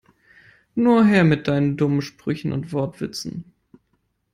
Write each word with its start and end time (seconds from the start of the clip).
Nur 0.73 1.05
her 1.05 1.23
mit 1.23 1.47
deinen 1.47 1.77
dummen 1.77 2.01
Sprüchen 2.01 2.53
und 2.53 2.73
Wortwitzen! 2.73 3.53